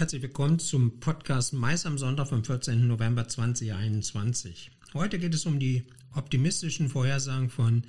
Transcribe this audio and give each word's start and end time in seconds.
herzlich 0.00 0.22
willkommen 0.22 0.58
zum 0.58 0.98
Podcast 0.98 1.52
Mais 1.52 1.84
am 1.84 1.98
Sonntag 1.98 2.28
vom 2.28 2.42
14. 2.42 2.88
November 2.88 3.28
2021. 3.28 4.70
Heute 4.94 5.18
geht 5.18 5.34
es 5.34 5.44
um 5.44 5.58
die 5.58 5.84
optimistischen 6.14 6.88
Vorhersagen 6.88 7.50
von 7.50 7.82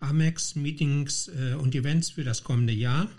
Amex, 0.00 0.54
Meetings 0.54 1.28
äh, 1.28 1.52
und 1.52 1.74
Events 1.74 2.08
für 2.08 2.24
das 2.24 2.44
kommende 2.44 2.72
Jahr, 2.72 3.10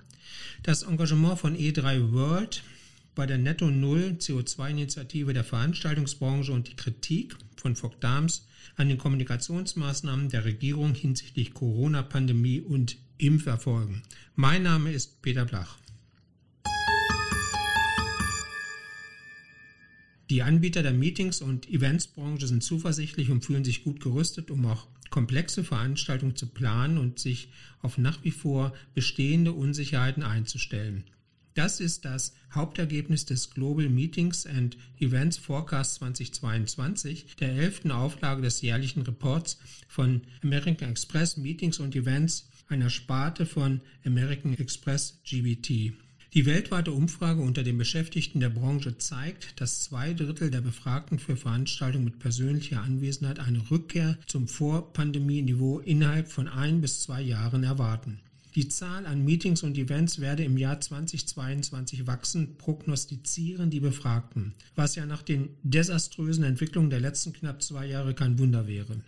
das 0.63 0.81
Engagement 0.81 1.37
von 1.37 1.55
E3 1.55 2.13
World 2.13 2.63
bei 3.13 3.27
der 3.27 3.37
Netto 3.37 3.69
Null 3.69 4.15
CO2-Initiative 4.17 5.33
der 5.33 5.43
Veranstaltungsbranche 5.43 6.51
und 6.51 6.67
die 6.67 6.75
Kritik 6.75 7.35
von 7.57 7.75
Fogg 7.75 7.97
Dams 7.99 8.47
an 8.75 8.89
den 8.89 8.97
Kommunikationsmaßnahmen 8.97 10.29
der 10.29 10.45
Regierung 10.45 10.95
hinsichtlich 10.95 11.53
Corona-Pandemie 11.53 12.59
und 12.59 12.97
Impferfolgen. 13.19 14.01
Mein 14.33 14.63
Name 14.63 14.91
ist 14.91 15.21
Peter 15.21 15.45
Blach. 15.45 15.77
Die 20.31 20.43
Anbieter 20.43 20.81
der 20.81 20.93
Meetings- 20.93 21.41
und 21.41 21.69
Eventsbranche 21.69 22.47
sind 22.47 22.63
zuversichtlich 22.63 23.31
und 23.31 23.43
fühlen 23.43 23.65
sich 23.65 23.83
gut 23.83 23.99
gerüstet, 23.99 24.49
um 24.49 24.65
auch 24.65 24.87
komplexe 25.09 25.61
Veranstaltungen 25.61 26.37
zu 26.37 26.47
planen 26.47 26.97
und 26.97 27.19
sich 27.19 27.49
auf 27.81 27.97
nach 27.97 28.23
wie 28.23 28.31
vor 28.31 28.71
bestehende 28.93 29.51
Unsicherheiten 29.51 30.23
einzustellen. 30.23 31.03
Das 31.53 31.81
ist 31.81 32.05
das 32.05 32.33
Hauptergebnis 32.55 33.25
des 33.25 33.49
Global 33.49 33.89
Meetings 33.89 34.45
and 34.45 34.77
Events 34.99 35.35
Forecast 35.35 35.95
2022, 35.95 37.35
der 37.35 37.51
elften 37.51 37.91
Auflage 37.91 38.41
des 38.41 38.61
jährlichen 38.61 39.01
Reports 39.01 39.59
von 39.89 40.21
American 40.43 40.91
Express 40.91 41.35
Meetings 41.35 41.77
und 41.79 41.93
Events, 41.93 42.47
einer 42.69 42.89
Sparte 42.89 43.45
von 43.45 43.81
American 44.05 44.57
Express 44.57 45.19
GBT. 45.25 45.91
Die 46.33 46.45
weltweite 46.45 46.93
Umfrage 46.93 47.41
unter 47.41 47.61
den 47.61 47.77
Beschäftigten 47.77 48.39
der 48.39 48.47
Branche 48.47 48.97
zeigt, 48.97 49.59
dass 49.59 49.81
zwei 49.81 50.13
Drittel 50.13 50.49
der 50.49 50.61
Befragten 50.61 51.19
für 51.19 51.35
Veranstaltungen 51.35 52.05
mit 52.05 52.19
persönlicher 52.19 52.81
Anwesenheit 52.81 53.39
eine 53.39 53.69
Rückkehr 53.69 54.17
zum 54.27 54.47
Vorpandemie-Niveau 54.47 55.79
innerhalb 55.79 56.29
von 56.29 56.47
ein 56.47 56.79
bis 56.79 57.03
zwei 57.03 57.21
Jahren 57.21 57.65
erwarten. 57.65 58.21
Die 58.55 58.69
Zahl 58.69 59.05
an 59.07 59.25
Meetings 59.25 59.63
und 59.63 59.77
Events 59.77 60.21
werde 60.21 60.45
im 60.45 60.57
Jahr 60.57 60.79
2022 60.79 62.07
wachsen, 62.07 62.55
prognostizieren 62.57 63.69
die 63.69 63.81
Befragten, 63.81 64.53
was 64.77 64.95
ja 64.95 65.05
nach 65.05 65.23
den 65.23 65.49
desaströsen 65.63 66.45
Entwicklungen 66.45 66.89
der 66.89 67.01
letzten 67.01 67.33
knapp 67.33 67.61
zwei 67.61 67.87
Jahre 67.87 68.13
kein 68.13 68.39
Wunder 68.39 68.67
wäre. 68.67 69.01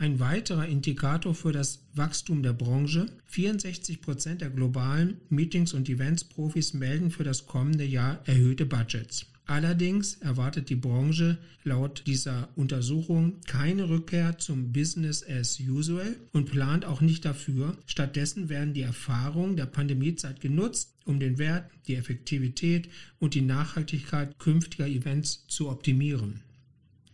Ein 0.00 0.20
weiterer 0.20 0.68
Indikator 0.68 1.34
für 1.34 1.50
das 1.50 1.82
Wachstum 1.94 2.44
der 2.44 2.52
Branche. 2.52 3.06
64 3.26 4.00
Prozent 4.00 4.40
der 4.42 4.50
globalen 4.50 5.16
Meetings- 5.28 5.74
und 5.74 5.88
Events-Profis 5.88 6.72
melden 6.72 7.10
für 7.10 7.24
das 7.24 7.46
kommende 7.46 7.84
Jahr 7.84 8.20
erhöhte 8.24 8.64
Budgets. 8.64 9.26
Allerdings 9.46 10.14
erwartet 10.20 10.68
die 10.68 10.76
Branche 10.76 11.38
laut 11.64 12.04
dieser 12.06 12.48
Untersuchung 12.54 13.40
keine 13.46 13.88
Rückkehr 13.88 14.38
zum 14.38 14.72
Business 14.72 15.24
as 15.28 15.58
usual 15.58 16.14
und 16.32 16.48
plant 16.48 16.84
auch 16.84 17.00
nicht 17.00 17.24
dafür. 17.24 17.76
Stattdessen 17.86 18.48
werden 18.48 18.74
die 18.74 18.82
Erfahrungen 18.82 19.56
der 19.56 19.66
Pandemiezeit 19.66 20.40
genutzt, 20.40 20.94
um 21.06 21.18
den 21.18 21.38
Wert, 21.38 21.68
die 21.88 21.96
Effektivität 21.96 22.88
und 23.18 23.34
die 23.34 23.42
Nachhaltigkeit 23.42 24.38
künftiger 24.38 24.86
Events 24.86 25.44
zu 25.48 25.68
optimieren. 25.68 26.42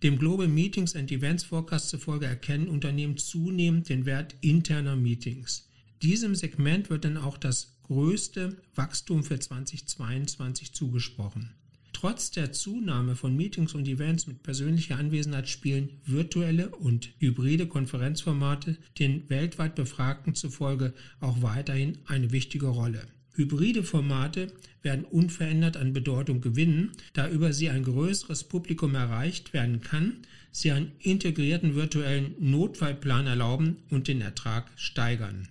Dem 0.05 0.19
Global 0.19 0.49
Meetings 0.49 0.95
and 0.97 1.11
Events 1.11 1.45
Forecast 1.45 1.89
zufolge 1.89 2.27
erkennen 2.27 2.69
Unternehmen 2.69 3.17
zunehmend 3.17 3.89
den 3.89 4.05
Wert 4.05 4.37
interner 4.43 4.97
Meetings. 4.97 5.67
Diesem 6.03 6.35
Segment 6.35 6.91
wird 6.91 7.07
dann 7.07 7.17
auch 7.17 7.39
das 7.39 7.79
größte 7.85 8.59
Wachstum 8.75 9.25
für 9.25 9.39
2022 9.39 10.75
zugesprochen. 10.75 11.55
Trotz 11.95 12.31
der 12.31 12.53
Zunahme 12.53 13.17
von 13.17 13.35
Meetings 13.35 13.73
und 13.73 13.89
Events 13.89 14.27
mit 14.27 14.43
persönlicher 14.43 14.99
Anwesenheit 14.99 15.49
spielen 15.49 15.89
virtuelle 16.05 16.69
und 16.69 17.09
hybride 17.17 17.67
Konferenzformate 17.67 18.77
den 18.99 19.31
weltweit 19.31 19.75
Befragten 19.75 20.35
zufolge 20.35 20.93
auch 21.21 21.41
weiterhin 21.41 21.97
eine 22.05 22.31
wichtige 22.31 22.67
Rolle. 22.67 23.07
Hybride 23.37 23.83
Formate 23.83 24.53
werden 24.83 25.05
unverändert 25.05 25.77
an 25.77 25.93
Bedeutung 25.93 26.41
gewinnen, 26.41 26.93
da 27.15 27.29
über 27.29 27.53
sie 27.53 27.69
ein 27.69 27.83
größeres 27.83 28.45
Publikum 28.45 28.95
erreicht 28.95 29.53
werden 29.53 29.81
kann, 29.81 30.19
sie 30.53 30.71
einen 30.71 30.93
integrierten 31.01 31.75
virtuellen 31.75 32.35
Notfallplan 32.39 33.27
erlauben 33.27 33.79
und 33.91 34.07
den 34.07 34.21
Ertrag 34.21 34.71
steigern. 34.77 35.49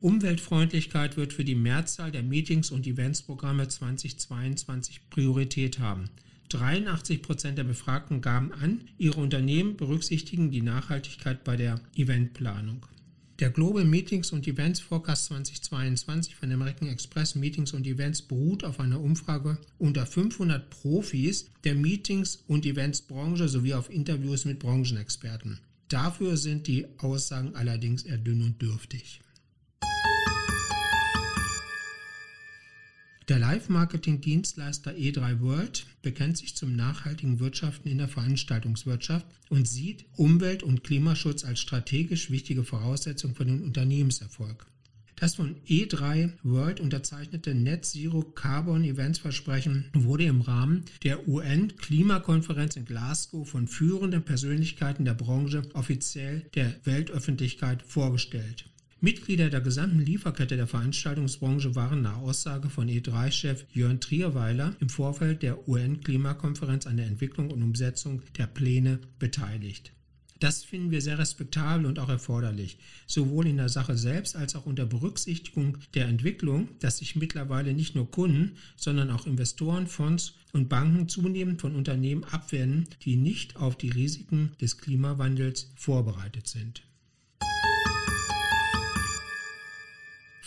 Umweltfreundlichkeit 0.00 1.16
wird 1.16 1.32
für 1.32 1.44
die 1.44 1.56
Mehrzahl 1.56 2.12
der 2.12 2.22
Meetings 2.22 2.70
und 2.70 2.86
Eventsprogramme 2.86 3.66
2022 3.66 5.10
Priorität 5.10 5.80
haben. 5.80 6.04
83 6.50 7.20
Prozent 7.20 7.58
der 7.58 7.64
Befragten 7.64 8.20
gaben 8.20 8.52
an, 8.52 8.82
ihre 8.96 9.20
Unternehmen 9.20 9.76
berücksichtigen 9.76 10.52
die 10.52 10.62
Nachhaltigkeit 10.62 11.42
bei 11.42 11.56
der 11.56 11.80
Eventplanung. 11.96 12.86
Der 13.40 13.50
Global 13.50 13.84
Meetings 13.84 14.32
und 14.32 14.48
Events 14.48 14.80
Forecast 14.80 15.26
2022 15.26 16.34
von 16.34 16.50
American 16.50 16.88
Express 16.88 17.36
Meetings 17.36 17.72
und 17.72 17.86
Events 17.86 18.20
beruht 18.20 18.64
auf 18.64 18.80
einer 18.80 19.00
Umfrage 19.00 19.58
unter 19.78 20.06
500 20.06 20.68
Profis 20.70 21.48
der 21.62 21.76
Meetings- 21.76 22.42
und 22.48 22.66
Eventsbranche 22.66 23.48
sowie 23.48 23.74
auf 23.74 23.90
Interviews 23.90 24.44
mit 24.44 24.58
Branchenexperten. 24.58 25.60
Dafür 25.86 26.36
sind 26.36 26.66
die 26.66 26.86
Aussagen 26.98 27.54
allerdings 27.54 28.02
eher 28.02 28.18
dünn 28.18 28.42
und 28.42 28.60
dürftig. 28.60 29.20
Der 33.28 33.38
Live-Marketing-Dienstleister 33.38 34.94
E3 34.94 35.40
World 35.40 35.86
bekennt 36.02 36.38
sich 36.38 36.56
zum 36.56 36.76
nachhaltigen 36.76 37.40
Wirtschaften 37.40 37.88
in 37.88 37.98
der 37.98 38.08
Veranstaltungswirtschaft 38.08 39.26
und 39.48 39.66
sieht 39.66 40.04
Umwelt- 40.16 40.62
und 40.62 40.84
Klimaschutz 40.84 41.44
als 41.44 41.60
strategisch 41.60 42.30
wichtige 42.30 42.64
Voraussetzung 42.64 43.34
für 43.34 43.44
den 43.44 43.62
Unternehmenserfolg. 43.62 44.66
Das 45.20 45.34
von 45.34 45.56
E3 45.66 46.30
World 46.44 46.78
unterzeichnete 46.78 47.52
Net 47.52 47.84
Zero 47.84 48.22
Carbon 48.22 48.84
Events 48.84 49.18
Versprechen 49.18 49.86
wurde 49.92 50.24
im 50.24 50.42
Rahmen 50.42 50.84
der 51.02 51.26
UN-Klimakonferenz 51.26 52.76
in 52.76 52.84
Glasgow 52.84 53.48
von 53.48 53.66
führenden 53.66 54.22
Persönlichkeiten 54.22 55.04
der 55.04 55.14
Branche 55.14 55.62
offiziell 55.74 56.46
der 56.54 56.72
Weltöffentlichkeit 56.84 57.82
vorgestellt. 57.82 58.66
Mitglieder 59.00 59.48
der 59.48 59.60
gesamten 59.60 60.00
Lieferkette 60.00 60.56
der 60.56 60.66
Veranstaltungsbranche 60.66 61.76
waren 61.76 62.02
nach 62.02 62.16
Aussage 62.16 62.68
von 62.68 62.88
E3-Chef 62.88 63.64
Jörn 63.72 64.00
Trierweiler 64.00 64.74
im 64.80 64.88
Vorfeld 64.88 65.44
der 65.44 65.68
UN-Klimakonferenz 65.68 66.84
an 66.84 66.96
der 66.96 67.06
Entwicklung 67.06 67.52
und 67.52 67.62
Umsetzung 67.62 68.22
der 68.36 68.48
Pläne 68.48 68.98
beteiligt. 69.20 69.92
Das 70.40 70.64
finden 70.64 70.90
wir 70.90 71.00
sehr 71.00 71.16
respektabel 71.16 71.86
und 71.86 72.00
auch 72.00 72.08
erforderlich, 72.08 72.78
sowohl 73.06 73.46
in 73.46 73.58
der 73.58 73.68
Sache 73.68 73.96
selbst 73.96 74.34
als 74.34 74.56
auch 74.56 74.66
unter 74.66 74.84
Berücksichtigung 74.84 75.78
der 75.94 76.06
Entwicklung, 76.06 76.68
dass 76.80 76.98
sich 76.98 77.14
mittlerweile 77.14 77.74
nicht 77.74 77.94
nur 77.94 78.10
Kunden, 78.10 78.56
sondern 78.74 79.12
auch 79.12 79.28
Investoren, 79.28 79.86
Fonds 79.86 80.34
und 80.52 80.68
Banken 80.68 81.08
zunehmend 81.08 81.60
von 81.60 81.76
Unternehmen 81.76 82.24
abwenden, 82.24 82.88
die 83.02 83.14
nicht 83.14 83.54
auf 83.54 83.78
die 83.78 83.90
Risiken 83.90 84.50
des 84.60 84.78
Klimawandels 84.78 85.70
vorbereitet 85.76 86.48
sind. 86.48 86.82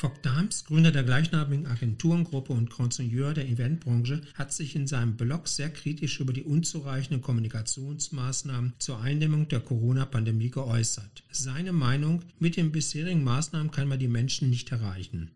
Fogg 0.01 0.19
Dahms, 0.23 0.65
Gründer 0.65 0.91
der 0.91 1.03
gleichnamigen 1.03 1.67
Agenturengruppe 1.67 2.53
und 2.53 2.71
Consigneur 2.71 3.35
der 3.35 3.47
Eventbranche, 3.47 4.23
hat 4.33 4.51
sich 4.51 4.75
in 4.75 4.87
seinem 4.87 5.15
Blog 5.15 5.47
sehr 5.47 5.69
kritisch 5.69 6.19
über 6.19 6.33
die 6.33 6.41
unzureichenden 6.41 7.21
Kommunikationsmaßnahmen 7.21 8.73
zur 8.79 8.99
Eindämmung 8.99 9.47
der 9.47 9.59
Corona-Pandemie 9.59 10.49
geäußert. 10.49 11.21
Seine 11.29 11.71
Meinung, 11.71 12.23
mit 12.39 12.57
den 12.57 12.71
bisherigen 12.71 13.23
Maßnahmen 13.23 13.69
kann 13.69 13.87
man 13.87 13.99
die 13.99 14.07
Menschen 14.07 14.49
nicht 14.49 14.71
erreichen. 14.71 15.29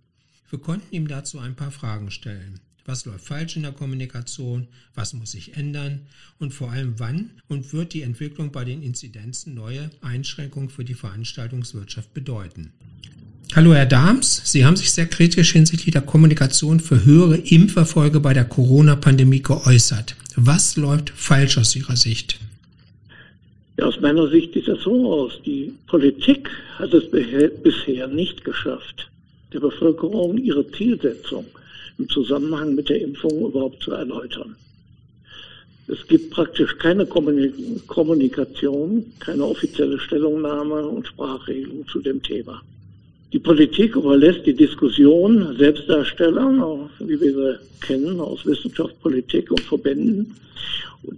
Wir 0.50 0.58
konnten 0.58 0.96
ihm 0.96 1.08
dazu 1.08 1.38
ein 1.38 1.56
paar 1.56 1.70
Fragen 1.70 2.10
stellen. 2.10 2.60
Was 2.86 3.06
läuft 3.06 3.28
falsch 3.28 3.58
in 3.58 3.62
der 3.62 3.72
Kommunikation? 3.72 4.68
Was 4.96 5.14
muss 5.14 5.34
sich 5.34 5.56
ändern? 5.56 6.08
Und 6.40 6.56
vor 6.56 6.72
allem 6.72 6.96
wann 6.98 7.30
und 7.48 7.72
wird 7.72 7.94
die 7.94 8.02
Entwicklung 8.02 8.52
bei 8.52 8.66
den 8.66 8.82
Inzidenzen 8.82 9.54
neue 9.54 9.92
Einschränkungen 10.02 10.72
für 10.72 10.84
die 10.84 10.96
Veranstaltungswirtschaft 10.96 12.16
bedeuten? 12.16 12.74
Hallo 13.56 13.74
Herr 13.74 13.86
Dahms, 13.86 14.42
Sie 14.44 14.66
haben 14.66 14.76
sich 14.76 14.92
sehr 14.92 15.06
kritisch 15.06 15.54
hinsichtlich 15.54 15.94
der 15.94 16.02
Kommunikation 16.02 16.82
für 16.82 17.06
höhere 17.06 17.38
Impferfolge 17.38 18.20
bei 18.20 18.34
der 18.34 18.44
Corona-Pandemie 18.44 19.42
geäußert. 19.42 20.18
Was 20.36 20.76
läuft 20.76 21.12
falsch 21.12 21.58
aus 21.58 21.74
Ihrer 21.74 21.96
Sicht? 21.96 22.38
Ja, 23.78 23.86
aus 23.86 24.02
meiner 24.02 24.28
Sicht 24.28 24.56
sieht 24.56 24.68
das 24.68 24.82
so 24.82 25.10
aus. 25.10 25.40
Die 25.46 25.72
Politik 25.88 26.50
hat 26.78 26.94
es 26.94 27.10
bisher 27.10 28.08
nicht 28.10 28.44
geschafft, 28.44 29.10
der 29.54 29.62
Bevölkerung 29.62 30.38
ihre 30.38 30.70
Zielsetzung 30.72 31.46
im 31.98 32.10
Zusammenhang 32.10 32.76
mit 32.76 32.90
der 32.90 33.02
Impfung 33.02 33.40
überhaupt 33.40 33.82
zu 33.82 33.94
erläutern. 33.94 34.58
Es 35.88 36.06
gibt 36.10 36.32
praktisch 36.32 36.78
keine 36.78 37.06
Kommunikation, 37.06 39.06
keine 39.20 39.46
offizielle 39.46 39.98
Stellungnahme 39.98 40.88
und 40.88 41.08
Sprachregelung 41.08 41.88
zu 41.88 42.02
dem 42.02 42.22
Thema. 42.22 42.62
Die 43.36 43.40
Politik 43.40 43.98
überlässt 43.98 44.46
die 44.46 44.54
Diskussion 44.54 45.58
Selbstdarstellern, 45.58 46.90
wie 47.00 47.20
wir 47.20 47.34
sie 47.34 47.86
kennen 47.86 48.18
aus 48.22 48.46
Wissenschaft, 48.46 48.98
Politik 49.02 49.52
und 49.52 49.60
Verbänden, 49.60 50.34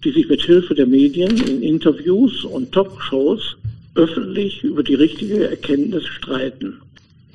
die 0.03 0.09
sich 0.09 0.27
mit 0.27 0.41
Hilfe 0.41 0.73
der 0.73 0.87
Medien 0.87 1.37
in 1.37 1.61
Interviews 1.61 2.43
und 2.43 2.71
Talkshows 2.71 3.55
öffentlich 3.93 4.63
über 4.63 4.81
die 4.81 4.95
richtige 4.95 5.47
Erkenntnis 5.47 6.07
streiten. 6.07 6.81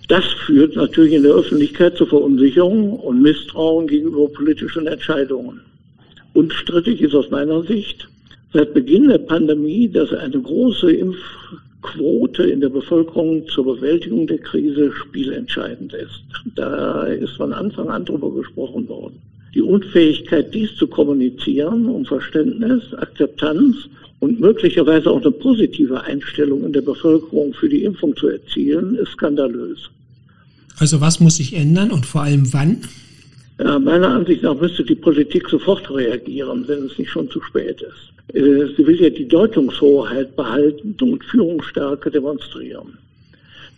Das 0.08 0.25
führt 0.46 0.75
natürlich 0.75 1.12
in 1.12 1.23
der 1.23 1.34
Öffentlichkeit 1.34 1.96
zur 1.96 2.08
Verunsicherung 2.08 2.99
und 2.99 3.23
Misstrauen 3.23 3.87
gegenüber 3.87 4.26
politischen 4.31 4.88
Entscheidungen. 4.88 5.61
Unstrittig 6.34 7.00
ist 7.02 7.14
aus 7.14 7.31
meiner 7.31 7.62
Sicht 7.62 8.08
seit 8.52 8.75
Beginn 8.75 9.06
der 9.06 9.19
Pandemie, 9.19 9.88
dass 9.88 10.12
eine 10.12 10.40
große 10.40 10.90
Impfquote 11.82 12.44
in 12.44 12.61
der 12.61 12.69
Bevölkerung 12.69 13.46
zur 13.49 13.64
Bewältigung 13.64 14.26
der 14.26 14.38
Krise 14.38 14.93
spielentscheidend 14.93 15.93
ist. 15.93 16.23
Da 16.55 17.05
ist 17.05 17.37
von 17.37 17.52
Anfang 17.52 17.88
an 17.88 18.05
darüber 18.05 18.32
gesprochen 18.32 18.88
worden. 18.88 19.20
Die 19.55 19.62
Unfähigkeit, 19.62 20.55
dies 20.55 20.75
zu 20.76 20.87
kommunizieren, 20.87 21.87
um 21.87 22.06
Verständnis, 22.06 22.82
Akzeptanz 22.94 23.76
und 24.20 24.40
möglicherweise 24.40 25.11
auch 25.11 25.20
eine 25.20 25.31
positive 25.31 26.02
Einstellung 26.02 26.64
in 26.64 26.73
der 26.73 26.81
Bevölkerung 26.81 27.52
für 27.52 27.69
die 27.69 27.84
Impfung 27.84 28.17
zu 28.17 28.29
erzielen, 28.29 28.94
ist 28.96 29.12
skandalös. 29.12 29.90
Also 30.79 31.00
was 31.00 31.20
muss 31.20 31.37
sich 31.37 31.55
ändern 31.55 31.90
und 31.90 32.06
vor 32.06 32.23
allem 32.23 32.52
wann? 32.52 32.79
Meiner 33.62 34.09
Ansicht 34.09 34.43
nach 34.43 34.55
müsste 34.55 34.85
die 34.85 34.94
Politik 34.94 35.49
sofort 35.49 35.91
reagieren, 35.91 36.64
wenn 36.67 36.87
es 36.87 36.99
nicht 36.99 37.11
schon 37.11 37.31
zu 37.31 37.41
spät 37.43 37.82
ist. 37.82 38.35
Äh, 38.35 38.67
sie 38.76 38.87
will 38.87 39.00
ja 39.00 39.11
die 39.11 39.29
Deutungshoheit 39.29 40.35
behalten 40.37 40.97
und 41.00 41.25
Führungsstärke 41.25 42.11
demonstrieren. 42.11 42.99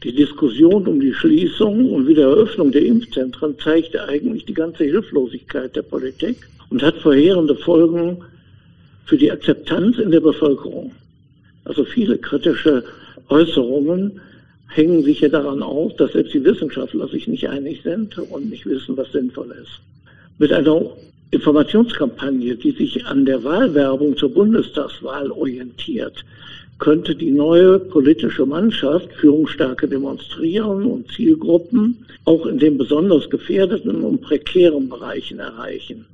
Die 0.02 0.14
Diskussion 0.14 0.86
um 0.86 1.00
die 1.00 1.14
Schließung 1.14 1.90
und 1.90 2.06
Wiedereröffnung 2.06 2.70
der 2.70 2.84
Impfzentren 2.84 3.58
zeigt 3.58 3.96
eigentlich 3.96 4.44
die 4.44 4.54
ganze 4.54 4.84
Hilflosigkeit 4.84 5.74
der 5.74 5.82
Politik 5.82 6.36
und 6.70 6.82
hat 6.82 6.96
verheerende 6.98 7.56
Folgen 7.56 8.18
für 9.06 9.16
die 9.16 9.32
Akzeptanz 9.32 9.98
in 9.98 10.10
der 10.10 10.20
Bevölkerung. 10.20 10.92
Also 11.64 11.84
viele 11.84 12.18
kritische 12.18 12.84
Äußerungen 13.28 14.20
hängen 14.74 15.04
sich 15.04 15.20
ja 15.20 15.28
daran 15.28 15.62
auf, 15.62 15.94
dass 15.96 16.12
selbst 16.12 16.34
die 16.34 16.44
Wissenschaftler 16.44 17.06
sich 17.08 17.28
nicht 17.28 17.48
einig 17.48 17.82
sind 17.82 18.18
und 18.18 18.50
nicht 18.50 18.66
wissen, 18.66 18.96
was 18.96 19.10
sinnvoll 19.12 19.54
ist. 19.62 19.80
Mit 20.38 20.52
einer 20.52 20.90
Informationskampagne, 21.30 22.56
die 22.56 22.72
sich 22.72 23.06
an 23.06 23.24
der 23.24 23.42
Wahlwerbung 23.44 24.16
zur 24.16 24.34
Bundestagswahl 24.34 25.30
orientiert, 25.30 26.24
könnte 26.78 27.14
die 27.14 27.30
neue 27.30 27.78
politische 27.78 28.44
Mannschaft 28.46 29.12
Führungsstärke 29.20 29.86
demonstrieren 29.86 30.84
und 30.84 31.10
Zielgruppen 31.12 32.04
auch 32.24 32.46
in 32.46 32.58
den 32.58 32.76
besonders 32.76 33.30
gefährdeten 33.30 34.02
und 34.02 34.22
prekären 34.22 34.88
Bereichen 34.88 35.38
erreichen. 35.38 36.04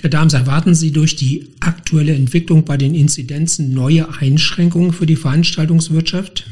Herr 0.00 0.10
Dahms, 0.10 0.34
erwarten 0.34 0.74
Sie 0.74 0.92
durch 0.92 1.14
die 1.16 1.46
aktuelle 1.60 2.12
Entwicklung 2.12 2.64
bei 2.64 2.76
den 2.76 2.94
Inzidenzen 2.94 3.72
neue 3.72 4.06
Einschränkungen 4.18 4.92
für 4.92 5.06
die 5.06 5.16
Veranstaltungswirtschaft? 5.16 6.44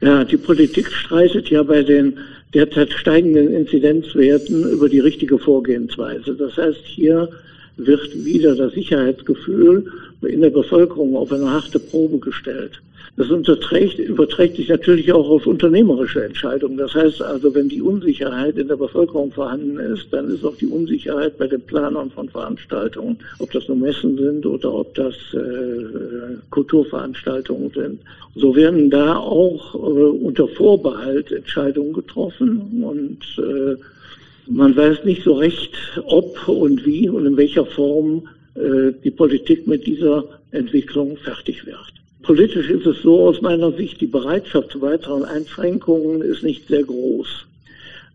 Ja, 0.00 0.24
die 0.24 0.36
Politik 0.36 0.92
streitet 0.92 1.48
ja 1.50 1.62
bei 1.62 1.82
den 1.82 2.18
derzeit 2.52 2.92
steigenden 2.92 3.52
Inzidenzwerten 3.52 4.70
über 4.70 4.88
die 4.88 5.00
richtige 5.00 5.38
Vorgehensweise. 5.38 6.34
Das 6.34 6.56
heißt, 6.56 6.80
hier 6.84 7.28
wird 7.76 8.24
wieder 8.24 8.54
das 8.54 8.72
Sicherheitsgefühl 8.72 9.86
in 10.22 10.40
der 10.40 10.50
Bevölkerung 10.50 11.16
auf 11.16 11.32
eine 11.32 11.50
harte 11.50 11.78
Probe 11.78 12.18
gestellt. 12.18 12.80
Das 13.16 13.28
überträgt, 13.28 13.98
überträgt 13.98 14.56
sich 14.56 14.68
natürlich 14.68 15.10
auch 15.10 15.28
auf 15.30 15.46
unternehmerische 15.46 16.22
Entscheidungen. 16.22 16.76
Das 16.76 16.94
heißt 16.94 17.22
also, 17.22 17.54
wenn 17.54 17.68
die 17.68 17.80
Unsicherheit 17.80 18.58
in 18.58 18.68
der 18.68 18.76
Bevölkerung 18.76 19.32
vorhanden 19.32 19.78
ist, 19.78 20.12
dann 20.12 20.28
ist 20.28 20.44
auch 20.44 20.56
die 20.56 20.66
Unsicherheit 20.66 21.38
bei 21.38 21.46
den 21.46 21.62
Planern 21.62 22.10
von 22.10 22.28
Veranstaltungen, 22.28 23.16
ob 23.38 23.50
das 23.52 23.68
nur 23.68 23.78
Messen 23.78 24.18
sind 24.18 24.44
oder 24.44 24.70
ob 24.70 24.94
das 24.94 25.14
äh, 25.32 26.36
Kulturveranstaltungen 26.50 27.70
sind. 27.70 28.00
So 28.34 28.54
werden 28.54 28.90
da 28.90 29.16
auch 29.16 29.74
äh, 29.74 29.78
unter 29.78 30.46
Vorbehalt 30.48 31.32
Entscheidungen 31.32 31.94
getroffen 31.94 32.84
und 32.84 33.42
äh, 33.42 33.76
man 34.48 34.76
weiß 34.76 35.04
nicht 35.04 35.22
so 35.22 35.34
recht, 35.34 35.72
ob 36.06 36.48
und 36.48 36.84
wie 36.86 37.08
und 37.08 37.26
in 37.26 37.36
welcher 37.36 37.66
Form 37.66 38.28
äh, 38.54 38.92
die 39.04 39.10
Politik 39.10 39.66
mit 39.66 39.86
dieser 39.86 40.24
Entwicklung 40.50 41.16
fertig 41.16 41.66
wird. 41.66 41.92
Politisch 42.22 42.70
ist 42.70 42.86
es 42.86 43.02
so 43.02 43.20
aus 43.20 43.40
meiner 43.40 43.72
Sicht, 43.72 44.00
die 44.00 44.06
Bereitschaft 44.06 44.72
zu 44.72 44.80
weiteren 44.80 45.24
Einschränkungen 45.24 46.22
ist 46.22 46.42
nicht 46.42 46.66
sehr 46.68 46.82
groß. 46.82 47.28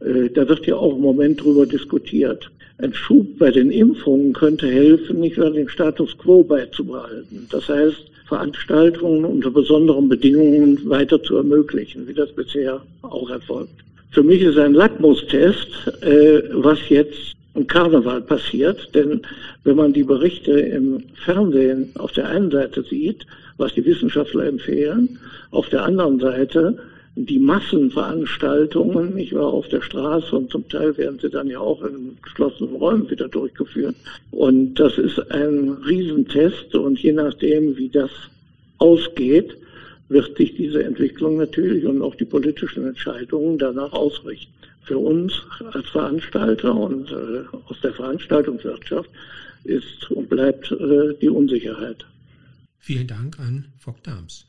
Äh, 0.02 0.30
da 0.30 0.48
wird 0.48 0.66
ja 0.66 0.76
auch 0.76 0.96
im 0.96 1.02
Moment 1.02 1.44
drüber 1.44 1.66
diskutiert. 1.66 2.50
Ein 2.78 2.94
Schub 2.94 3.38
bei 3.38 3.52
den 3.52 3.70
Impfungen 3.70 4.34
könnte 4.34 4.68
helfen, 4.68 5.20
nicht 5.20 5.38
nur 5.38 5.52
den 5.52 5.70
Status 5.70 6.18
quo 6.18 6.44
beizubehalten. 6.44 7.48
Das 7.52 7.70
heißt, 7.70 8.12
Veranstaltungen 8.28 9.26
unter 9.26 9.52
besonderen 9.52 10.10
Bedingungen 10.10 10.90
weiter 10.90 11.22
zu 11.22 11.36
ermöglichen, 11.36 12.08
wie 12.08 12.14
das 12.14 12.32
bisher 12.32 12.82
auch 13.02 13.30
erfolgt. 13.30 13.84
Für 14.12 14.24
mich 14.24 14.42
ist 14.42 14.58
ein 14.58 14.74
Lackmustest, 14.74 15.68
äh, 16.02 16.42
was 16.52 16.78
jetzt 16.90 17.34
im 17.56 17.66
Karneval 17.66 18.22
passiert. 18.22 18.94
Denn 18.94 19.22
wenn 19.64 19.78
man 19.78 19.94
die 19.94 20.04
Berichte 20.04 20.52
im 20.52 21.04
Fernsehen 21.26 21.92
auf 21.96 22.12
der 22.12 22.28
einen 22.28 22.52
Seite 22.52 22.84
sieht, 22.84 23.26
was 23.58 23.74
die 23.74 23.86
Wissenschaftler 23.86 24.46
empfehlen. 24.46 25.18
Auf 25.52 25.70
der 25.70 25.84
anderen 25.84 26.20
Seite 26.20 26.78
die 27.16 27.40
Massenveranstaltungen, 27.40 29.16
nicht 29.16 29.34
wahr, 29.34 29.48
auf 29.48 29.68
der 29.68 29.82
Straße 29.82 30.36
und 30.36 30.50
zum 30.50 30.68
Teil 30.70 30.98
werden 30.98 31.20
sie 31.22 31.30
dann 31.30 31.50
ja 31.50 31.60
auch 31.60 31.84
in 31.84 32.18
geschlossenen 32.22 32.76
Räumen 32.76 33.10
wieder 33.10 33.28
durchgeführt. 33.28 33.96
Und 34.32 34.76
das 34.76 34.98
ist 34.98 35.20
ein 35.32 35.78
Riesentest 35.86 36.74
und 36.74 37.00
je 37.00 37.12
nachdem, 37.12 37.78
wie 37.78 37.90
das 37.90 38.12
ausgeht, 38.78 39.56
wird 40.12 40.38
sich 40.38 40.56
diese 40.56 40.84
Entwicklung 40.84 41.38
natürlich 41.38 41.86
und 41.86 42.02
auch 42.02 42.16
die 42.16 42.26
politischen 42.26 42.86
Entscheidungen 42.86 43.58
danach 43.58 43.94
ausrichten. 43.94 44.54
Für 44.84 44.98
uns 44.98 45.34
als 45.72 45.88
Veranstalter 45.90 46.76
und 46.76 47.12
äh, 47.12 47.44
aus 47.68 47.80
der 47.82 47.94
Veranstaltungswirtschaft 47.94 49.10
ist 49.64 50.10
und 50.12 50.28
bleibt 50.28 50.72
äh, 50.72 51.14
die 51.22 51.30
Unsicherheit. 51.30 52.06
Vielen 52.80 53.08
Dank 53.08 53.40
an 53.40 53.68
Vogt 53.80 54.06
Dams. 54.08 54.46